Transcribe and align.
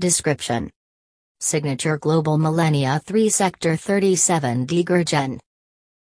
Description 0.00 0.70
Signature 1.40 1.98
Global 1.98 2.38
Millennia 2.38 3.02
3 3.04 3.28
Sector 3.28 3.76
37 3.76 4.64
D 4.64 4.82
Gurgaon 4.82 5.38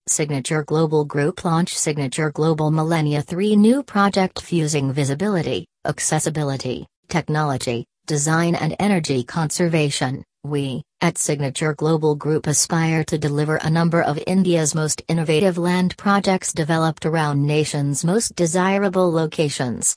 Signature 0.10 0.64
Global 0.64 1.06
Group 1.06 1.46
launch 1.46 1.74
Signature 1.78 2.30
Global 2.30 2.72
Millennia 2.72 3.22
3 3.22 3.56
new 3.56 3.82
project 3.82 4.42
fusing 4.42 4.92
visibility, 4.92 5.66
accessibility, 5.86 6.86
technology, 7.08 7.86
design 8.06 8.56
and 8.56 8.76
energy 8.80 9.24
conservation. 9.24 10.26
We, 10.44 10.84
at 11.00 11.18
Signature 11.18 11.74
Global 11.74 12.16
Group 12.16 12.48
aspire 12.48 13.06
to 13.06 13.18
deliver 13.18 13.56
a 13.56 13.70
number 13.70 14.02
of 14.02 14.22
India's 14.28 14.76
most 14.76 15.04
innovative 15.08 15.58
land 15.58 15.96
projects 15.96 16.52
developed 16.52 17.06
around 17.06 17.48
nation's 17.48 18.04
most 18.04 18.36
desirable 18.36 19.10
locations. 19.10 19.96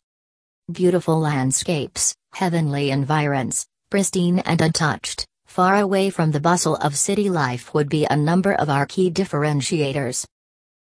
Beautiful 0.71 1.19
landscapes, 1.19 2.15
heavenly 2.33 2.93
environs, 2.93 3.67
pristine 3.91 4.39
and 4.41 4.61
untouched, 4.61 5.27
far 5.47 5.77
away 5.77 6.11
from 6.11 6.31
the 6.31 6.41
bustle 6.41 6.77
of 6.77 6.97
city 6.97 7.31
life 7.31 7.73
would 7.75 7.89
be 7.89 8.07
a 8.07 8.17
number 8.17 8.53
of 8.53 8.69
our 8.69 8.87
key 8.87 9.11
differentiators. 9.11 10.27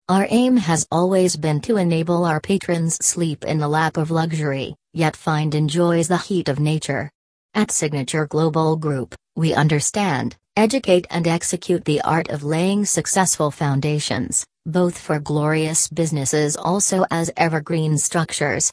Our 0.09 0.25
aim 0.29 0.57
has 0.57 0.87
always 0.91 1.35
been 1.35 1.61
to 1.61 1.77
enable 1.77 2.25
our 2.25 2.39
patrons 2.39 2.95
sleep 2.95 3.45
in 3.45 3.59
the 3.59 3.67
lap 3.67 3.95
of 3.95 4.09
luxury, 4.09 4.75
yet 4.93 5.15
find 5.15 5.53
enjoys 5.53 6.07
the 6.07 6.17
heat 6.17 6.49
of 6.49 6.59
nature. 6.59 7.11
At 7.53 7.71
Signature 7.71 8.25
Global 8.25 8.75
Group, 8.75 9.15
we 9.35 9.53
understand, 9.53 10.35
educate 10.57 11.07
and 11.09 11.27
execute 11.27 11.85
the 11.85 12.01
art 12.01 12.29
of 12.29 12.43
laying 12.43 12.85
successful 12.85 13.51
foundations, 13.51 14.45
both 14.65 14.97
for 14.97 15.19
glorious 15.19 15.87
businesses 15.87 16.55
also 16.55 17.05
as 17.11 17.31
evergreen 17.37 17.97
structures. 17.97 18.71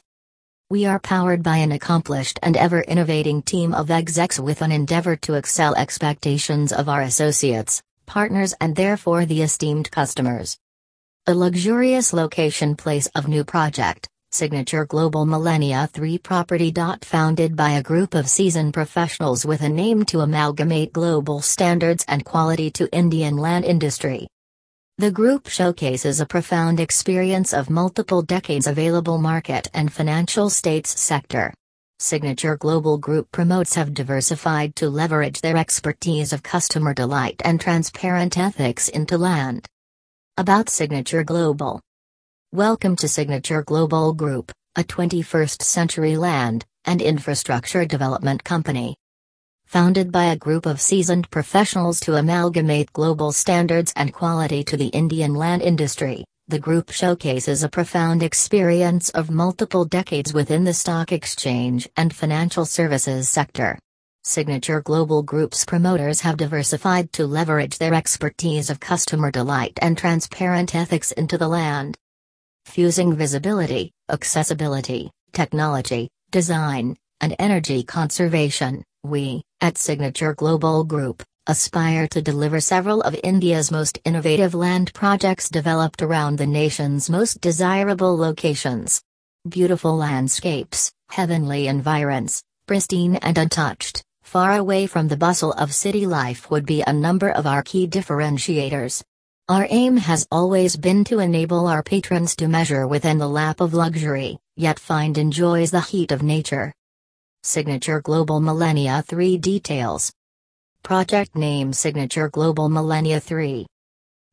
We 0.69 0.83
are 0.85 0.99
powered 0.99 1.43
by 1.43 1.57
an 1.57 1.71
accomplished 1.71 2.39
and 2.43 2.57
ever 2.57 2.81
innovating 2.81 3.41
team 3.41 3.73
of 3.73 3.89
execs 3.89 4.37
with 4.37 4.61
an 4.61 4.73
endeavor 4.73 5.15
to 5.15 5.35
excel 5.35 5.73
expectations 5.75 6.73
of 6.73 6.89
our 6.89 7.03
associates, 7.03 7.81
partners, 8.05 8.53
and 8.59 8.75
therefore 8.75 9.25
the 9.25 9.43
esteemed 9.43 9.89
customers. 9.91 10.57
A 11.25 11.33
luxurious 11.33 12.11
location 12.11 12.75
place 12.75 13.07
of 13.15 13.29
new 13.29 13.45
project, 13.45 14.09
Signature 14.33 14.85
Global 14.85 15.25
Millennia 15.25 15.87
3 15.93 16.17
Property. 16.17 16.73
Founded 17.01 17.55
by 17.55 17.71
a 17.71 17.81
group 17.81 18.13
of 18.13 18.27
seasoned 18.27 18.73
professionals 18.73 19.45
with 19.45 19.61
a 19.61 19.69
name 19.69 20.03
to 20.07 20.19
amalgamate 20.19 20.91
global 20.91 21.39
standards 21.39 22.03
and 22.09 22.25
quality 22.25 22.69
to 22.71 22.93
Indian 22.93 23.37
land 23.37 23.63
industry. 23.63 24.27
The 24.99 25.11
group 25.11 25.47
showcases 25.47 26.19
a 26.19 26.25
profound 26.25 26.79
experience 26.79 27.53
of 27.53 27.69
multiple 27.69 28.23
decades 28.23 28.65
available 28.65 29.19
market 29.19 29.67
and 29.75 29.93
financial 29.93 30.49
states 30.49 30.99
sector. 30.99 31.53
Signature 31.99 32.57
Global 32.57 32.97
Group 32.97 33.31
promotes 33.31 33.75
have 33.75 33.93
diversified 33.93 34.75
to 34.77 34.89
leverage 34.89 35.41
their 35.41 35.55
expertise 35.55 36.33
of 36.33 36.41
customer 36.41 36.95
delight 36.95 37.39
and 37.45 37.61
transparent 37.61 38.39
ethics 38.39 38.89
into 38.89 39.19
land. 39.19 39.67
About 40.35 40.67
Signature 40.67 41.23
Global 41.23 41.79
Welcome 42.51 42.95
to 42.95 43.07
Signature 43.07 43.61
Global 43.61 44.15
Group, 44.15 44.51
a 44.75 44.83
21st 44.83 45.61
century 45.61 46.17
land 46.17 46.65
and 46.85 47.03
infrastructure 47.03 47.85
development 47.85 48.43
company. 48.43 48.95
Founded 49.67 50.13
by 50.13 50.27
a 50.27 50.37
group 50.37 50.65
of 50.65 50.79
seasoned 50.79 51.29
professionals 51.29 51.99
to 51.99 52.15
amalgamate 52.15 52.93
global 52.93 53.33
standards 53.33 53.91
and 53.97 54.13
quality 54.13 54.63
to 54.63 54.77
the 54.77 54.87
Indian 54.87 55.33
land 55.33 55.61
industry, 55.61 56.23
the 56.47 56.57
group 56.57 56.89
showcases 56.89 57.63
a 57.63 57.69
profound 57.69 58.23
experience 58.23 59.09
of 59.09 59.29
multiple 59.29 59.83
decades 59.83 60.33
within 60.33 60.63
the 60.63 60.73
stock 60.73 61.11
exchange 61.11 61.85
and 61.97 62.15
financial 62.15 62.65
services 62.65 63.27
sector. 63.27 63.77
Signature 64.23 64.81
Global 64.81 65.21
Group's 65.21 65.65
promoters 65.65 66.21
have 66.21 66.37
diversified 66.37 67.11
to 67.11 67.27
leverage 67.27 67.77
their 67.77 67.93
expertise 67.93 68.69
of 68.69 68.79
customer 68.79 69.31
delight 69.31 69.77
and 69.81 69.97
transparent 69.97 70.75
ethics 70.75 71.11
into 71.11 71.37
the 71.37 71.49
land. 71.49 71.97
Fusing 72.63 73.17
visibility, 73.17 73.91
accessibility, 74.09 75.11
technology, 75.33 76.07
design, 76.31 76.95
and 77.19 77.35
energy 77.37 77.83
conservation, 77.83 78.83
we, 79.07 79.43
at 79.61 79.77
Signature 79.77 80.33
Global 80.33 80.83
Group, 80.83 81.23
aspire 81.47 82.07
to 82.09 82.21
deliver 82.21 82.59
several 82.59 83.01
of 83.01 83.17
India's 83.23 83.71
most 83.71 83.99
innovative 84.03 84.53
land 84.53 84.93
projects 84.93 85.49
developed 85.49 86.01
around 86.01 86.37
the 86.37 86.45
nation's 86.45 87.09
most 87.09 87.39
desirable 87.39 88.17
locations. 88.17 89.01
Beautiful 89.47 89.95
landscapes, 89.95 90.91
heavenly 91.09 91.67
environs, 91.67 92.43
pristine 92.67 93.15
and 93.15 93.37
untouched, 93.37 94.03
far 94.23 94.57
away 94.57 94.87
from 94.87 95.07
the 95.07 95.15
bustle 95.15 95.53
of 95.53 95.73
city 95.73 96.05
life 96.05 96.51
would 96.51 96.65
be 96.65 96.83
a 96.85 96.91
number 96.91 97.29
of 97.29 97.47
our 97.47 97.63
key 97.63 97.87
differentiators. 97.87 99.01
Our 99.47 99.65
aim 99.69 99.95
has 99.95 100.27
always 100.29 100.75
been 100.75 101.05
to 101.05 101.19
enable 101.19 101.67
our 101.67 101.81
patrons 101.81 102.35
to 102.35 102.49
measure 102.49 102.85
within 102.85 103.17
the 103.17 103.29
lap 103.29 103.61
of 103.61 103.73
luxury, 103.73 104.37
yet 104.57 104.77
find 104.77 105.17
enjoys 105.17 105.71
the 105.71 105.79
heat 105.79 106.11
of 106.11 106.21
nature. 106.21 106.73
Signature 107.47 108.01
Global 108.01 108.41
Millennia 108.41 109.01
3 109.07 109.37
Details. 109.37 110.11
Project 110.83 111.33
Name 111.33 111.71
Signature 111.71 112.27
Global 112.27 112.67
Millennia 112.67 113.21
3 113.21 113.65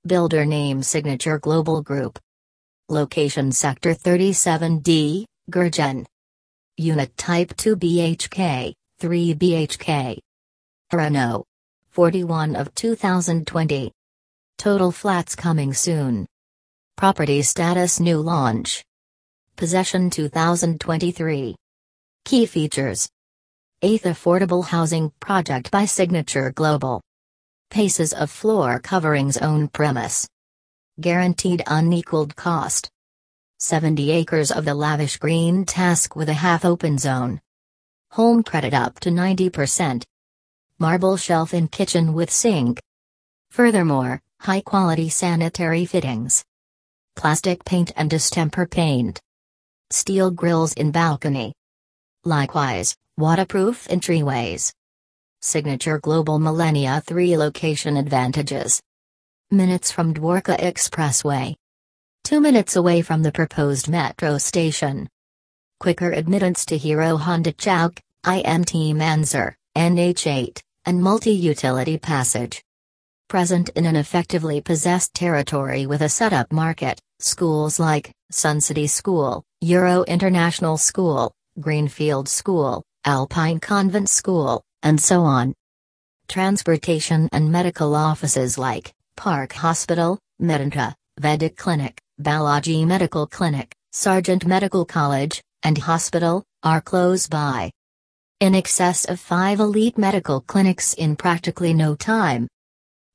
Builder 0.05 0.45
Name 0.45 0.83
Signature 0.83 1.39
Global 1.39 1.81
Group. 1.81 2.19
Location 2.89 3.53
Sector 3.53 3.95
37D, 3.95 5.27
Gurgaon. 5.49 6.05
Unit 6.77 7.17
Type 7.17 7.57
2 7.57 7.77
BHK, 7.77 8.73
3 8.99 9.35
BHK 9.37 10.19
Renault. 10.93 11.45
41 11.91 12.57
of 12.57 12.75
2020 12.75 13.93
Total 14.59 14.91
flats 14.91 15.37
coming 15.37 15.73
soon. 15.73 16.27
Property 16.97 17.43
status 17.43 18.01
new 18.01 18.19
launch. 18.19 18.85
Possession 19.55 20.11
2023 20.11 21.55
Key 22.25 22.47
features 22.47 23.07
8th 23.83 24.05
Affordable 24.05 24.65
Housing 24.65 25.13
Project 25.21 25.71
by 25.71 25.85
Signature 25.85 26.53
Global. 26.53 27.03
Paces 27.69 28.15
of 28.15 28.31
floor 28.31 28.79
coverings 28.79 29.37
own 29.37 29.69
premise. 29.69 30.27
Guaranteed 30.99 31.63
unequaled 31.67 32.35
cost. 32.35 32.89
70 33.59 34.11
acres 34.11 34.51
of 34.51 34.65
the 34.65 34.75
lavish 34.75 35.19
green 35.19 35.67
task 35.67 36.17
with 36.17 36.31
a 36.31 36.33
half 36.33 36.65
open 36.65 36.97
zone. 36.97 37.43
Home 38.13 38.43
credit 38.43 38.73
up 38.73 39.01
to 39.01 39.11
90%. 39.11 40.03
Marble 40.79 41.19
shelf 41.19 41.53
in 41.53 41.69
kitchen 41.69 42.15
with 42.15 42.31
sink. 42.31 42.81
Furthermore, 43.51 44.23
high 44.41 44.63
quality 44.63 45.11
sanitary 45.11 45.85
fittings. 45.85 46.43
Plastic 47.17 47.67
paint 47.67 47.93
and 47.97 48.09
distemper 48.09 48.65
paint. 48.65 49.21
Steel 49.91 50.31
grills 50.31 50.73
in 50.73 50.91
balcony. 50.91 51.53
Likewise, 52.27 52.97
waterproof 53.19 53.87
entryways. 53.89 54.73
Signature 55.43 55.99
Global 55.99 56.39
Millennia 56.39 57.03
3 57.07 57.37
location 57.37 57.99
advantages. 57.99 58.81
Minutes 59.51 59.93
from 59.93 60.15
Dwarka 60.15 60.59
Expressway. 60.59 61.55
2 62.25 62.41
minutes 62.41 62.77
away 62.77 63.03
from 63.03 63.23
the 63.23 63.31
proposed 63.31 63.91
metro 63.91 64.39
station. 64.39 65.07
Quicker 65.81 66.13
admittance 66.13 66.65
to 66.65 66.79
Hero 66.79 67.19
Honda 67.19 67.53
Chowk, 67.53 67.99
IMT 68.25 68.95
Manesar, 68.95 69.57
NH8, 69.77 70.63
and 70.87 71.03
multi-utility 71.03 71.99
passage. 71.99 72.65
Present 73.29 73.69
in 73.77 73.85
an 73.85 73.97
effectively 73.97 74.63
possessed 74.63 75.13
territory 75.13 75.85
with 75.85 76.01
a 76.01 76.09
set-up 76.09 76.51
market, 76.51 77.03
schools 77.21 77.79
like 77.79 78.13
Sun 78.31 78.63
City 78.63 78.87
School, 78.87 79.45
Euro 79.61 80.05
International 80.05 80.79
School, 80.79 81.35
Greenfield 81.61 82.29
School, 82.29 82.83
Alpine 83.05 83.61
Convent 83.61 84.09
School, 84.09 84.63
and 84.83 85.01
so 85.01 85.23
on. 85.23 85.55
Transportation 86.27 87.29
and 87.33 87.51
medical 87.53 87.95
offices 87.95 88.59
like 88.59 88.93
Park 89.17 89.53
Hospital, 89.53 90.19
Medanta, 90.43 90.95
Vedic 91.21 91.57
Clinic, 91.57 92.01
Balaji 92.21 92.85
Medical 92.87 93.27
Clinic, 93.27 93.73
Sargent 93.93 94.45
Medical 94.47 94.85
College, 94.85 95.41
and 95.63 95.79
Hospital 95.79 96.43
are 96.65 96.81
close 96.81 97.29
by. 97.29 97.71
In 98.41 98.57
excess 98.57 99.05
of 99.05 99.21
five 99.21 99.61
elite 99.61 99.97
medical 99.97 100.41
clinics 100.41 100.95
in 100.95 101.15
practically 101.15 101.73
no 101.73 101.95
time. 101.95 102.49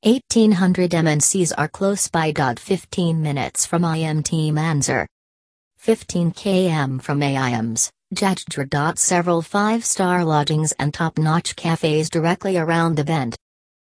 1800 0.04 0.92
MNCs 0.92 1.52
are 1.58 1.68
close 1.68 2.08
by. 2.08 2.32
15 2.32 3.22
minutes 3.22 3.66
from 3.66 3.82
IMT 3.82 4.54
Manesar. 4.54 5.06
15 5.78 6.32
km 6.32 7.02
from 7.02 7.20
AIIMS. 7.20 7.90
Jhajjar. 8.16 8.98
Several 8.98 9.44
five 9.44 9.86
star 9.86 10.26
lodgings 10.26 10.72
and 10.80 10.92
top 10.92 11.20
notch 11.20 11.56
cafes 11.56 12.10
directly 12.10 12.58
around 12.58 12.96
the 12.96 13.04
bend. 13.04 13.36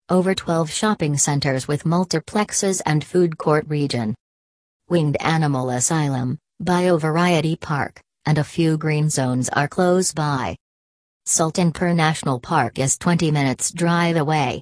Over 0.09 0.35
12 0.35 0.69
shopping 0.69 1.17
centers 1.17 1.69
with 1.69 1.85
multiplexes 1.85 2.83
and 2.85 3.05
food 3.05 3.39
court 3.39 3.67
region. 3.69 4.17
Winged 4.89 5.17
Animal 5.21 5.71
Asylum, 5.71 6.39
Biovariety 6.61 7.61
Park, 7.61 8.01
and 8.27 8.39
a 8.39 8.45
few 8.45 8.77
green 8.77 9.11
zones 9.11 9.49
are 9.51 9.69
close 9.69 10.13
by. 10.13 10.57
Sultanpur 11.29 11.95
National 11.95 12.41
Park 12.41 12.81
is 12.81 12.99
20 12.99 13.31
minutes 13.31 13.71
drive 13.71 14.17
away. 14.17 14.59